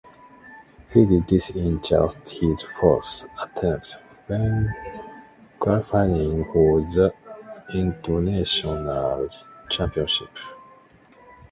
[0.91, 4.73] He did this in just his fourth attempt, when
[5.59, 7.13] qualifying for the
[7.71, 9.29] International
[9.69, 10.35] Championship.